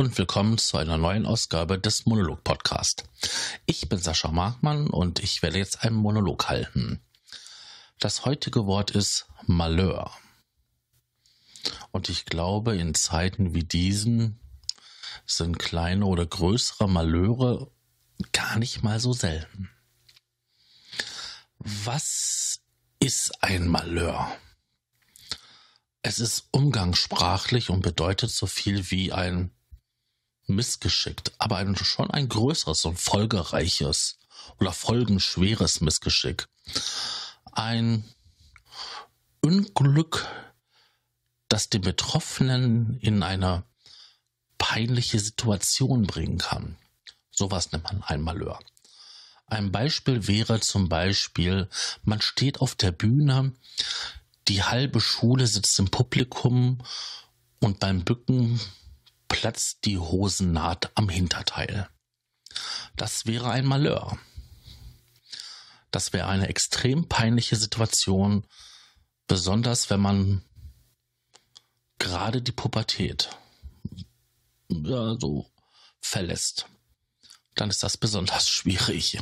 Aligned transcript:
und 0.00 0.16
willkommen 0.16 0.56
zu 0.56 0.78
einer 0.78 0.96
neuen 0.96 1.26
Ausgabe 1.26 1.78
des 1.78 2.06
Monolog 2.06 2.42
Podcast. 2.42 3.04
Ich 3.66 3.90
bin 3.90 3.98
Sascha 3.98 4.28
Markmann 4.28 4.86
und 4.86 5.22
ich 5.22 5.42
werde 5.42 5.58
jetzt 5.58 5.84
einen 5.84 5.96
Monolog 5.96 6.48
halten. 6.48 7.02
Das 7.98 8.24
heutige 8.24 8.64
Wort 8.64 8.92
ist 8.92 9.26
Malheur. 9.44 10.10
Und 11.90 12.08
ich 12.08 12.24
glaube, 12.24 12.78
in 12.78 12.94
Zeiten 12.94 13.52
wie 13.52 13.62
diesen 13.62 14.40
sind 15.26 15.58
kleine 15.58 16.06
oder 16.06 16.24
größere 16.24 16.88
Malheure 16.88 17.70
gar 18.32 18.58
nicht 18.58 18.82
mal 18.82 19.00
so 19.00 19.12
selten. 19.12 19.68
Was 21.58 22.62
ist 23.00 23.42
ein 23.42 23.68
Malheur? 23.68 24.34
Es 26.00 26.20
ist 26.20 26.48
umgangssprachlich 26.52 27.68
und 27.68 27.82
bedeutet 27.82 28.30
so 28.30 28.46
viel 28.46 28.90
wie 28.90 29.12
ein 29.12 29.50
missgeschickt, 30.54 31.32
aber 31.38 31.56
ein, 31.56 31.76
schon 31.76 32.10
ein 32.10 32.28
größeres 32.28 32.84
und 32.84 32.98
folgereiches 32.98 34.18
oder 34.58 34.72
folgenschweres 34.72 35.80
Missgeschick. 35.80 36.48
Ein 37.52 38.04
Unglück, 39.40 40.26
das 41.48 41.68
den 41.68 41.80
Betroffenen 41.80 42.98
in 43.00 43.22
eine 43.22 43.64
peinliche 44.58 45.18
Situation 45.18 46.06
bringen 46.06 46.38
kann. 46.38 46.76
Sowas 47.30 47.72
nennt 47.72 47.84
man 47.84 48.02
ein 48.02 48.20
Malheur. 48.20 48.58
Ein 49.46 49.72
Beispiel 49.72 50.28
wäre 50.28 50.60
zum 50.60 50.88
Beispiel, 50.88 51.68
man 52.04 52.20
steht 52.20 52.60
auf 52.60 52.76
der 52.76 52.92
Bühne, 52.92 53.52
die 54.46 54.62
halbe 54.62 55.00
Schule 55.00 55.46
sitzt 55.46 55.78
im 55.78 55.90
Publikum 55.90 56.78
und 57.60 57.80
beim 57.80 58.04
Bücken 58.04 58.60
platzt 59.30 59.86
die 59.86 59.96
Hosennaht 59.96 60.90
am 60.96 61.08
Hinterteil. 61.08 61.88
Das 62.96 63.24
wäre 63.24 63.50
ein 63.50 63.64
Malheur. 63.64 64.18
Das 65.92 66.12
wäre 66.12 66.26
eine 66.26 66.48
extrem 66.48 67.08
peinliche 67.08 67.56
Situation, 67.56 68.46
besonders 69.28 69.88
wenn 69.88 70.00
man 70.00 70.44
gerade 71.98 72.42
die 72.42 72.52
Pubertät 72.52 73.30
ja, 74.68 75.16
so 75.18 75.50
verlässt. 76.00 76.66
Dann 77.54 77.70
ist 77.70 77.82
das 77.82 77.96
besonders 77.96 78.48
schwierig. 78.50 79.18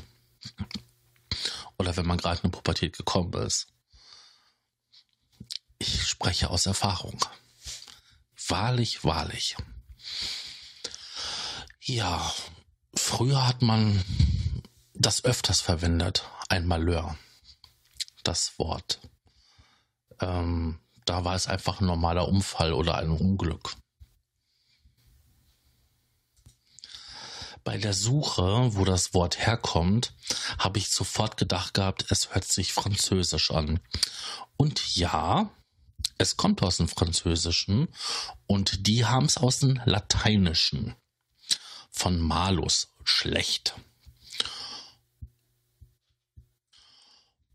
Oder 1.79 1.97
wenn 1.97 2.07
man 2.07 2.19
gerade 2.19 2.41
in 2.43 2.51
die 2.51 2.57
Pubertät 2.57 2.97
gekommen 2.97 3.35
ist. 3.35 3.69
Ich 5.79 6.09
spreche 6.09 6.51
aus 6.51 6.67
Erfahrung. 6.67 7.21
Wahrlich, 8.49 9.05
wahrlich. 9.05 9.57
Ja, 11.89 12.35
früher 12.95 13.49
hat 13.49 13.63
man 13.63 14.05
das 14.93 15.25
öfters 15.25 15.63
verwendet, 15.63 16.23
ein 16.51 16.67
Malheur, 16.67 17.17
das 18.25 18.59
Wort. 18.59 19.01
Ähm, 20.21 20.81
da 21.07 21.25
war 21.25 21.35
es 21.35 21.47
einfach 21.47 21.81
ein 21.81 21.87
normaler 21.87 22.29
Unfall 22.29 22.75
oder 22.75 22.97
ein 22.99 23.11
Unglück. 23.11 23.75
Bei 27.65 27.79
der 27.79 27.95
Suche, 27.95 28.77
wo 28.77 28.85
das 28.85 29.15
Wort 29.15 29.39
herkommt, 29.39 30.13
habe 30.59 30.77
ich 30.77 30.91
sofort 30.91 31.39
gedacht 31.39 31.73
gehabt, 31.73 32.05
es 32.11 32.35
hört 32.35 32.45
sich 32.45 32.75
französisch 32.75 33.51
an. 33.51 33.81
Und 34.59 34.95
ja, 34.95 35.49
es 36.19 36.37
kommt 36.37 36.63
aus 36.63 36.77
dem 36.77 36.89
Französischen 36.89 37.89
und 38.47 38.87
die 38.87 39.07
haben 39.07 39.25
es 39.25 39.39
aus 39.39 39.61
dem 39.61 39.81
Lateinischen 39.87 40.95
von 41.91 42.21
Malus 42.21 42.95
schlecht. 43.05 43.75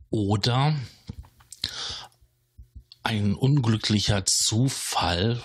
Oder 0.09 0.75
ein 3.03 3.35
unglücklicher 3.35 4.25
Zufall, 4.25 5.43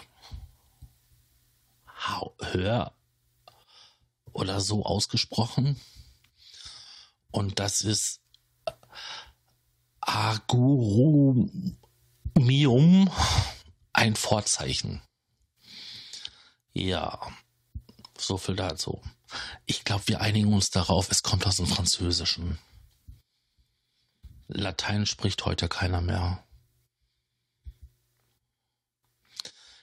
hör 2.41 2.95
oder 4.33 4.61
so 4.61 4.85
ausgesprochen. 4.85 5.81
Und 7.31 7.59
das 7.59 7.81
ist 7.83 8.21
Agurumium, 10.01 11.81
ein 13.93 14.17
Vorzeichen. 14.17 15.03
Ja, 16.73 17.33
so 18.21 18.39
viel 18.39 18.57
dazu. 18.57 19.01
Ich 19.67 19.85
glaube, 19.85 20.09
wir 20.09 20.21
einigen 20.21 20.53
uns 20.53 20.71
darauf, 20.71 21.11
es 21.11 21.23
kommt 21.23 21.47
aus 21.47 21.57
dem 21.57 21.67
Französischen. 21.67 22.59
Latein 24.49 25.05
spricht 25.07 25.45
heute 25.45 25.69
keiner 25.69 26.01
mehr. 26.01 26.43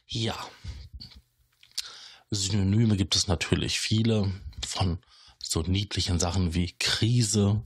Ja. 0.07 0.37
Synonyme 2.31 2.97
gibt 2.97 3.15
es 3.15 3.27
natürlich 3.27 3.79
viele 3.79 4.31
von 4.65 4.99
so 5.41 5.61
niedlichen 5.61 6.19
Sachen 6.19 6.53
wie 6.53 6.75
Krise, 6.79 7.65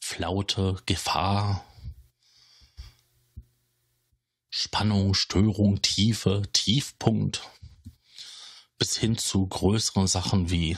Flaute, 0.00 0.80
Gefahr, 0.86 1.64
Spannung, 4.50 5.14
Störung, 5.14 5.82
Tiefe, 5.82 6.42
Tiefpunkt 6.52 7.42
bis 8.78 8.96
hin 8.96 9.16
zu 9.16 9.46
größeren 9.46 10.06
Sachen 10.06 10.50
wie 10.50 10.76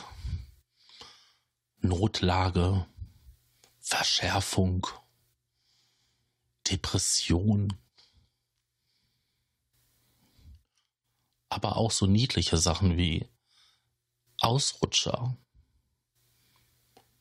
Notlage, 1.80 2.86
Verschärfung, 3.80 4.86
Depression, 6.68 7.72
aber 11.48 11.76
auch 11.76 11.90
so 11.90 12.06
niedliche 12.06 12.58
Sachen 12.58 12.96
wie 12.96 13.28
Ausrutscher, 14.40 15.36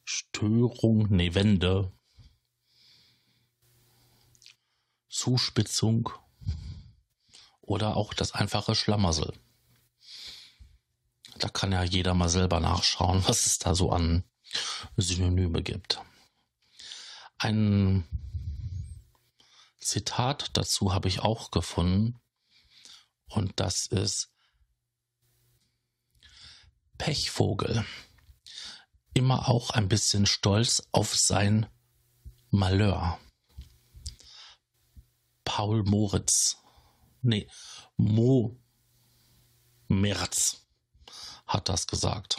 Störung, 0.04 1.08
nee, 1.10 1.34
Zuspitzung 5.10 6.10
oder 7.62 7.98
auch 7.98 8.14
das 8.14 8.34
einfache 8.34 8.76
Schlamassel. 8.76 9.34
Da 11.40 11.50
kann 11.50 11.72
ja 11.72 11.84
jeder 11.84 12.14
mal 12.14 12.30
selber 12.30 12.60
nachschauen, 12.60 13.24
was 13.28 13.46
es 13.46 13.60
da 13.60 13.76
so 13.76 13.92
an 13.92 14.24
Synonyme 14.96 15.62
gibt. 15.62 16.02
Ein 17.38 18.08
Zitat 19.80 20.50
dazu 20.54 20.94
habe 20.94 21.08
ich 21.08 21.20
auch 21.20 21.52
gefunden. 21.52 22.20
Und 23.30 23.60
das 23.60 23.88
ist 23.88 24.32
Pechvogel. 26.98 27.86
Immer 29.14 29.50
auch 29.50 29.72
ein 29.72 29.90
bisschen 29.90 30.26
stolz 30.26 30.88
auf 30.92 31.16
sein 31.16 31.68
Malheur. 32.50 33.20
Paul 35.44 35.84
Moritz. 35.84 36.58
Nee, 37.22 37.48
Mo 37.98 38.60
Merz 39.88 40.67
hat 41.48 41.70
das 41.70 41.88
gesagt. 41.88 42.38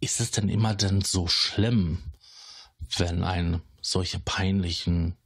Ist 0.00 0.20
es 0.20 0.30
denn 0.30 0.48
immer 0.48 0.74
denn 0.74 1.02
so 1.02 1.28
schlimm, 1.28 2.02
wenn 2.96 3.22
ein 3.22 3.62
solche 3.82 4.18
peinlichen 4.18 5.16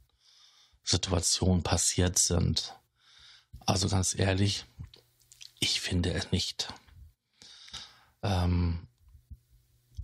Situationen 0.83 1.63
passiert 1.63 2.19
sind? 2.19 2.75
Also 3.65 3.87
ganz 3.87 4.17
ehrlich, 4.17 4.65
ich 5.59 5.79
finde 5.79 6.13
es 6.13 6.31
nicht. 6.31 6.73
Ähm, 8.21 8.87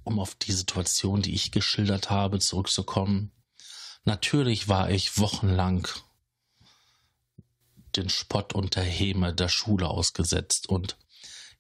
um 0.03 0.19
auf 0.19 0.35
die 0.35 0.53
Situation, 0.53 1.21
die 1.21 1.33
ich 1.33 1.51
geschildert 1.51 2.09
habe, 2.09 2.39
zurückzukommen. 2.39 3.31
Natürlich 4.03 4.67
war 4.67 4.89
ich 4.89 5.17
wochenlang 5.17 5.87
den 7.95 8.09
Spott 8.09 8.53
und 8.53 8.75
der 8.75 8.83
Häme 8.83 9.33
der 9.33 9.49
Schule 9.49 9.87
ausgesetzt 9.87 10.69
und 10.69 10.97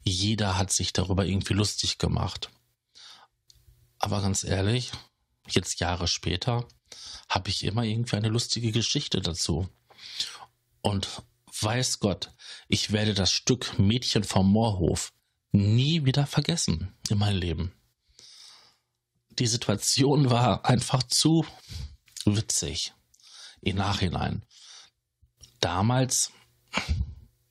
jeder 0.03 0.57
hat 0.57 0.71
sich 0.71 0.93
darüber 0.93 1.25
irgendwie 1.25 1.53
lustig 1.53 1.97
gemacht. 1.97 2.49
Aber 3.99 4.21
ganz 4.21 4.43
ehrlich, 4.43 4.91
jetzt 5.47 5.79
Jahre 5.79 6.07
später, 6.07 6.67
habe 7.29 7.49
ich 7.49 7.63
immer 7.63 7.83
irgendwie 7.83 8.15
eine 8.15 8.29
lustige 8.29 8.71
Geschichte 8.71 9.21
dazu. 9.21 9.69
Und 10.81 11.07
weiß 11.61 11.99
Gott, 11.99 12.31
ich 12.67 12.91
werde 12.91 13.13
das 13.13 13.31
Stück 13.31 13.77
Mädchen 13.77 14.23
vom 14.23 14.51
Moorhof 14.51 15.13
nie 15.51 16.05
wieder 16.05 16.25
vergessen 16.25 16.93
in 17.09 17.19
meinem 17.19 17.37
Leben. 17.37 17.73
Die 19.29 19.47
Situation 19.47 20.29
war 20.29 20.65
einfach 20.65 21.03
zu 21.03 21.45
witzig 22.25 22.93
im 23.61 23.77
Nachhinein 23.77 24.43
damals 25.61 26.31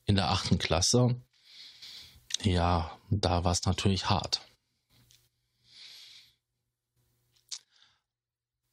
in 0.05 0.17
der 0.17 0.31
achten 0.31 0.59
Klasse, 0.59 1.21
ja, 2.43 2.99
da 3.11 3.45
war 3.45 3.53
es 3.53 3.65
natürlich 3.65 4.11
hart. 4.11 4.43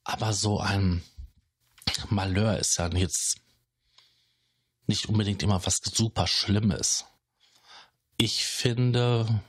Aber 0.03 0.33
so 0.33 0.59
ein 0.59 1.03
Malheur 2.09 2.57
ist 2.57 2.77
ja 2.77 2.87
jetzt 2.89 3.41
nicht 4.87 5.07
unbedingt 5.07 5.43
immer 5.43 5.65
was 5.65 5.77
super 5.77 6.27
Schlimmes. 6.27 7.05
Ich 8.15 8.45
finde, 8.45 9.43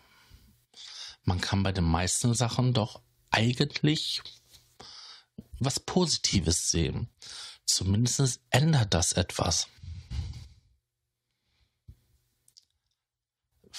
man 1.22 1.40
kann 1.40 1.62
bei 1.62 1.72
den 1.72 1.84
meisten 1.84 2.34
Sachen 2.34 2.74
doch 2.74 3.00
eigentlich 3.30 4.22
was 5.60 5.80
Positives 5.80 6.70
sehen. 6.70 7.08
Zumindest 7.64 8.40
ändert 8.50 8.94
das 8.94 9.12
etwas. 9.12 9.68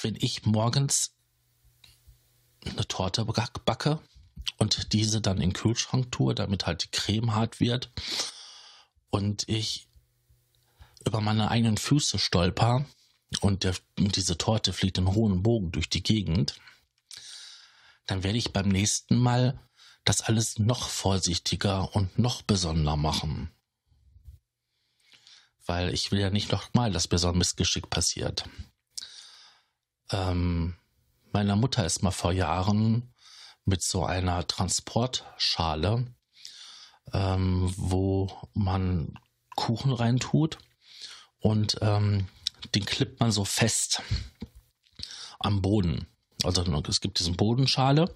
Wenn 0.02 0.16
ich 0.16 0.46
morgens 0.46 1.16
eine 2.66 2.88
Torte 2.88 3.26
backe 3.26 4.00
und 4.58 4.94
diese 4.94 5.22
dann 5.22 5.38
in 5.38 5.50
den 5.50 5.54
Kühlschrank 5.54 6.12
tue, 6.12 6.36
damit 6.36 6.66
halt 6.66 6.84
die 6.84 6.92
Creme 6.92 7.36
hart 7.36 7.60
wird 7.60 7.92
und 9.10 9.48
ich 9.48 9.88
über 11.06 11.22
meine 11.22 11.50
eigenen 11.50 11.78
Füße 11.78 12.20
stolper 12.20 12.86
und 13.42 13.64
der, 13.64 13.76
diese 13.98 14.38
Torte 14.38 14.74
fliegt 14.74 14.98
in 14.98 15.14
hohen 15.14 15.44
Bogen 15.44 15.72
durch 15.72 15.90
die 15.90 16.04
Gegend, 16.04 16.56
dann 18.06 18.24
werde 18.24 18.38
ich 18.38 18.54
beim 18.54 18.68
nächsten 18.68 19.18
Mal 19.18 19.60
das 20.04 20.22
alles 20.22 20.60
noch 20.60 20.90
vorsichtiger 20.90 21.96
und 21.96 22.18
noch 22.18 22.42
besonderer 22.42 22.98
machen. 22.98 23.52
Weil 25.66 25.94
ich 25.94 26.12
will 26.12 26.20
ja 26.20 26.32
nicht 26.32 26.52
nochmal, 26.52 26.92
dass 26.92 27.12
mir 27.12 27.20
so 27.20 27.30
ein 27.30 27.38
Missgeschick 27.38 27.90
passiert. 27.90 28.46
Ähm, 30.12 30.76
meiner 31.32 31.56
Mutter 31.56 31.86
ist 31.86 32.04
mal 32.04 32.12
vor 32.12 32.32
Jahren 32.32 33.14
mit 33.66 33.84
so 33.84 34.06
einer 34.06 34.48
Transportschale, 34.48 36.08
ähm, 37.14 37.74
wo 37.78 38.32
man 38.54 39.14
Kuchen 39.56 39.92
reintut 39.92 40.58
und 41.40 41.78
ähm, 41.82 42.28
den 42.76 42.86
klippt 42.86 43.20
man 43.20 43.32
so 43.32 43.46
fest 43.46 44.02
am 45.40 45.62
Boden. 45.62 46.08
Also 46.44 46.64
es 46.88 47.02
gibt 47.02 47.20
diesen 47.20 47.36
Bodenschale, 47.36 48.16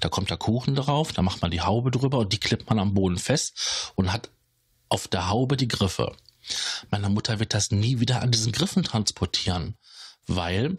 da 0.00 0.08
kommt 0.08 0.30
der 0.30 0.36
Kuchen 0.36 0.76
drauf, 0.76 1.12
da 1.12 1.22
macht 1.22 1.42
man 1.42 1.50
die 1.50 1.62
Haube 1.62 1.90
drüber 1.90 2.18
und 2.18 2.32
die 2.32 2.38
klippt 2.38 2.68
man 2.68 2.78
am 2.78 2.94
Boden 2.94 3.18
fest 3.18 3.92
und 3.96 4.12
hat 4.12 4.30
auf 4.88 5.08
der 5.08 5.28
Haube 5.28 5.56
die 5.56 5.66
Griffe. 5.66 6.14
Meine 6.90 7.08
Mutter 7.08 7.40
wird 7.40 7.54
das 7.54 7.72
nie 7.72 7.98
wieder 7.98 8.22
an 8.22 8.30
diesen 8.30 8.52
Griffen 8.52 8.84
transportieren, 8.84 9.76
weil, 10.28 10.78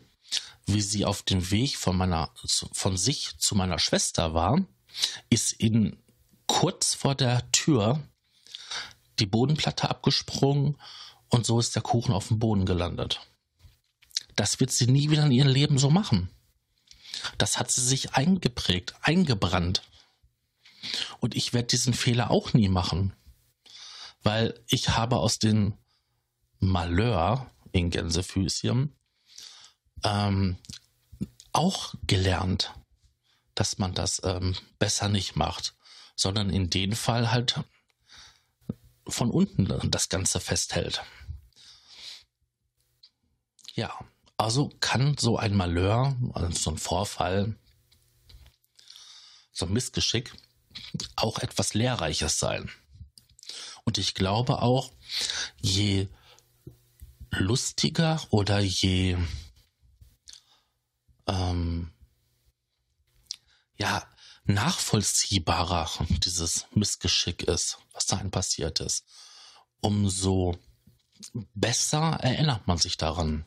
wie 0.66 0.82
sie 0.82 1.06
auf 1.06 1.24
dem 1.24 1.50
Weg 1.52 1.78
von 1.78 1.96
meiner, 1.96 2.32
von 2.74 2.98
sich 2.98 3.38
zu 3.38 3.56
meiner 3.56 3.80
Schwester 3.80 4.34
war, 4.34 4.66
ist 5.30 5.54
in 5.54 5.98
kurz 6.48 6.94
vor 6.94 7.16
der 7.16 7.50
Tür 7.52 8.04
die 9.20 9.26
Bodenplatte 9.26 9.90
abgesprungen 9.90 10.78
und 11.30 11.46
so 11.46 11.60
ist 11.60 11.76
der 11.76 11.82
Kuchen 11.82 12.14
auf 12.14 12.28
dem 12.28 12.40
Boden 12.40 12.66
gelandet. 12.66 13.22
Das 14.36 14.60
wird 14.60 14.72
sie 14.72 14.88
nie 14.88 15.10
wieder 15.10 15.26
in 15.26 15.32
ihrem 15.32 15.50
Leben 15.50 15.78
so 15.78 15.90
machen. 15.90 16.30
Das 17.38 17.58
hat 17.58 17.72
sie 17.72 17.82
sich 17.82 18.14
eingeprägt, 18.14 18.96
eingebrannt. 19.02 19.82
Und 21.20 21.36
ich 21.36 21.54
werde 21.54 21.68
diesen 21.68 21.94
Fehler 21.94 22.30
auch 22.30 22.54
nie 22.54 22.70
machen. 22.70 23.14
Weil 24.22 24.60
ich 24.68 24.90
habe 24.90 25.18
aus 25.18 25.40
dem 25.40 25.74
Malheur 26.60 27.50
in 27.72 27.90
Gänsefüßchen 27.90 28.97
ähm, 30.04 30.58
auch 31.52 31.96
gelernt, 32.06 32.74
dass 33.56 33.78
man 33.78 33.94
das 33.94 34.22
ähm, 34.24 34.56
besser 34.80 35.10
nicht 35.10 35.36
macht, 35.36 35.76
sondern 36.16 36.50
in 36.50 36.70
dem 36.70 36.94
Fall 36.94 37.32
halt 37.32 37.62
von 39.08 39.32
unten 39.32 39.90
das 39.90 40.10
Ganze 40.10 40.40
festhält. 40.40 41.02
Ja, 43.74 43.98
also 44.38 44.70
kann 44.80 45.18
so 45.18 45.38
ein 45.38 45.56
Malheur, 45.56 46.16
also 46.34 46.52
so 46.52 46.72
ein 46.72 46.78
Vorfall, 46.78 47.56
so 49.52 49.66
ein 49.66 49.74
Missgeschick 49.74 50.34
auch 51.16 51.40
etwas 51.40 51.74
Lehrreiches 51.74 52.40
sein. 52.40 52.70
Und 53.84 53.98
ich 53.98 54.14
glaube 54.14 54.62
auch, 54.62 54.92
je 55.62 56.08
lustiger 57.32 58.22
oder 58.30 58.60
je 58.60 59.18
ähm, 61.28 61.92
ja, 63.76 64.04
nachvollziehbarer 64.46 65.90
dieses 66.10 66.66
Missgeschick 66.74 67.44
ist, 67.44 67.80
was 67.94 68.06
da 68.06 68.18
passiert 68.18 68.80
ist, 68.80 69.06
umso 69.82 70.58
besser 71.54 72.18
erinnert 72.22 72.68
man 72.68 72.78
sich 72.78 72.98
daran. 72.98 73.46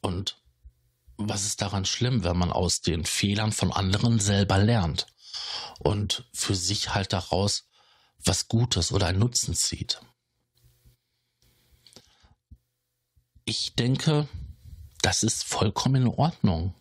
Und 0.00 0.40
was 1.16 1.44
ist 1.44 1.62
daran 1.62 1.84
schlimm, 1.84 2.24
wenn 2.24 2.36
man 2.36 2.52
aus 2.52 2.80
den 2.80 3.04
Fehlern 3.04 3.52
von 3.52 3.72
anderen 3.72 4.18
selber 4.20 4.58
lernt 4.58 5.06
und 5.78 6.28
für 6.32 6.54
sich 6.54 6.94
halt 6.94 7.12
daraus 7.12 7.68
was 8.18 8.48
Gutes 8.48 8.92
oder 8.92 9.06
einen 9.06 9.20
Nutzen 9.20 9.54
zieht? 9.54 10.00
Ich 13.46 13.74
denke, 13.74 14.28
das 15.04 15.22
ist 15.22 15.44
vollkommen 15.44 16.06
in 16.06 16.08
Ordnung 16.08 16.74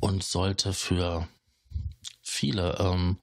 und 0.00 0.24
sollte 0.24 0.72
für 0.72 1.28
viele 2.20 2.76
ähm, 2.80 3.22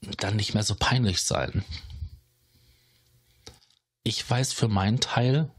dann 0.00 0.36
nicht 0.36 0.54
mehr 0.54 0.62
so 0.62 0.74
peinlich 0.74 1.20
sein. 1.20 1.66
Ich 4.04 4.28
weiß 4.28 4.54
für 4.54 4.68
meinen 4.68 5.00
Teil, 5.00 5.50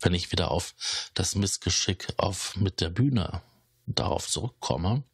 wenn 0.00 0.14
ich 0.14 0.32
wieder 0.32 0.50
auf 0.50 0.74
das 1.12 1.34
Missgeschick 1.34 2.14
auf 2.16 2.56
mit 2.56 2.80
der 2.80 2.88
Bühne 2.88 3.42
darauf 3.84 4.26
zurückkomme, 4.26 5.04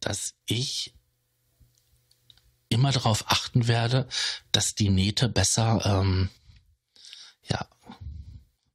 dass 0.00 0.34
ich 0.44 0.92
immer 2.68 2.90
darauf 2.90 3.30
achten 3.30 3.68
werde, 3.68 4.08
dass 4.50 4.74
die 4.74 4.90
Nähte 4.90 5.28
besser 5.28 5.86
ähm, 5.86 6.30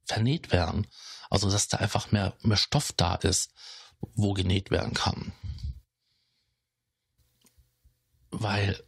vernäht 0.08 0.52
werden. 0.52 0.86
Also 1.30 1.50
dass 1.50 1.68
da 1.68 1.78
einfach 1.78 2.10
mehr, 2.10 2.36
mehr 2.42 2.56
Stoff 2.56 2.92
da 2.96 3.14
ist, 3.16 3.52
wo 4.00 4.32
genäht 4.32 4.70
werden 4.70 4.94
kann. 4.94 5.32
Weil 8.30 8.82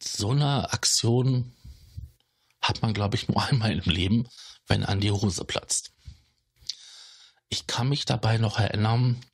so 0.00 0.30
eine 0.30 0.72
Aktion 0.72 1.52
hat 2.60 2.82
man, 2.82 2.94
glaube 2.94 3.16
ich, 3.16 3.28
nur 3.28 3.42
einmal 3.44 3.72
im 3.72 3.90
Leben 3.90 4.28
wenn 4.66 4.84
an 4.84 5.00
die 5.00 5.10
Hose 5.10 5.44
platzt. 5.44 5.92
Ich 7.48 7.66
kann 7.66 7.88
mich 7.88 8.04
dabei 8.04 8.38
noch 8.38 8.58
erinnern, 8.58 9.24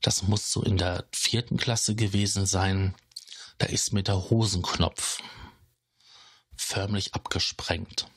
das 0.00 0.22
muss 0.22 0.50
so 0.50 0.62
in 0.62 0.78
der 0.78 1.06
vierten 1.12 1.56
Klasse 1.56 1.94
gewesen 1.94 2.46
sein, 2.46 2.94
da 3.58 3.66
ist 3.66 3.92
mir 3.92 4.02
der 4.02 4.30
Hosenknopf 4.30 5.22
förmlich 6.56 7.14
abgesprengt. 7.14 8.08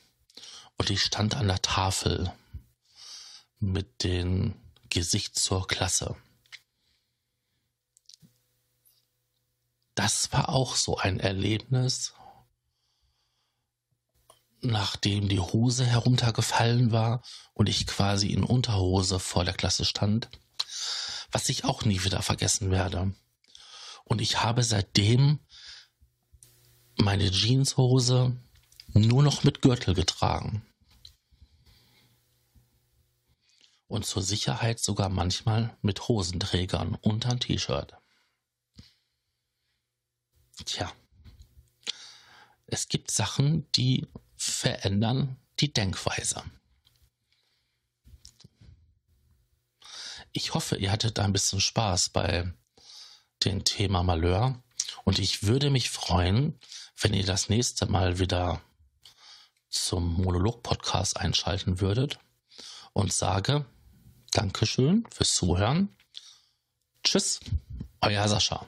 Und 0.78 0.90
ich 0.90 1.02
stand 1.02 1.34
an 1.34 1.48
der 1.48 1.60
Tafel 1.60 2.32
mit 3.58 4.04
dem 4.04 4.54
Gesicht 4.88 5.36
zur 5.38 5.66
Klasse. 5.66 6.16
Das 9.94 10.32
war 10.32 10.48
auch 10.48 10.76
so 10.76 10.96
ein 10.96 11.18
Erlebnis, 11.18 12.14
nachdem 14.60 15.28
die 15.28 15.40
Hose 15.40 15.84
heruntergefallen 15.84 16.92
war 16.92 17.22
und 17.52 17.68
ich 17.68 17.86
quasi 17.86 18.28
in 18.28 18.44
Unterhose 18.44 19.18
vor 19.18 19.44
der 19.44 19.54
Klasse 19.54 19.84
stand, 19.84 20.28
was 21.32 21.48
ich 21.48 21.64
auch 21.64 21.84
nie 21.84 22.04
wieder 22.04 22.22
vergessen 22.22 22.70
werde. 22.70 23.12
Und 24.04 24.20
ich 24.20 24.40
habe 24.40 24.62
seitdem 24.62 25.40
meine 26.96 27.30
Jeanshose 27.30 28.36
nur 28.88 29.22
noch 29.22 29.44
mit 29.44 29.62
Gürtel 29.62 29.94
getragen. 29.94 30.64
Und 33.88 34.06
zur 34.06 34.22
Sicherheit 34.22 34.78
sogar 34.78 35.08
manchmal 35.08 35.76
mit 35.82 36.08
Hosenträgern 36.08 36.94
unter 37.00 37.30
ein 37.30 37.40
T-Shirt. 37.40 37.96
Tja. 40.64 40.92
Es 42.66 42.88
gibt 42.88 43.10
Sachen, 43.10 43.70
die 43.72 44.06
verändern 44.36 45.36
die 45.58 45.72
Denkweise. 45.72 46.42
Ich 50.32 50.52
hoffe, 50.54 50.76
ihr 50.76 50.92
hattet 50.92 51.18
ein 51.18 51.32
bisschen 51.32 51.60
Spaß 51.60 52.10
bei 52.10 52.52
dem 53.44 53.64
Thema 53.64 54.02
Malheur 54.02 54.62
und 55.04 55.18
ich 55.18 55.44
würde 55.44 55.70
mich 55.70 55.90
freuen, 55.90 56.60
wenn 57.00 57.14
ihr 57.14 57.24
das 57.24 57.48
nächste 57.48 57.86
Mal 57.86 58.18
wieder 58.18 58.60
zum 59.70 60.14
Monolog-Podcast 60.14 61.16
einschalten 61.16 61.80
würdet 61.80 62.18
und 62.92 63.12
sage 63.12 63.64
Dankeschön 64.38 65.04
fürs 65.12 65.34
Zuhören. 65.34 65.88
Tschüss, 67.02 67.40
euer 68.00 68.28
Sascha. 68.28 68.66